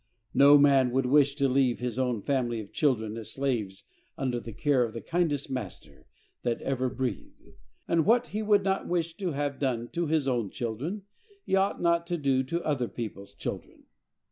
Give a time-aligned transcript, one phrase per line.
[0.33, 3.83] No man would wish to leave his own family of children as slaves
[4.17, 6.07] under the care of the kindest master
[6.41, 7.49] that ever breathed;
[7.87, 11.03] and what he would not wish to have done to his own children,
[11.45, 13.83] he ought not to do to other people's children.